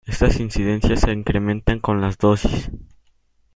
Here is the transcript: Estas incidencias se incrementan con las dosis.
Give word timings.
Estas 0.07 0.39
incidencias 0.39 1.01
se 1.01 1.11
incrementan 1.11 1.79
con 1.79 2.01
las 2.01 2.17
dosis. 2.17 2.71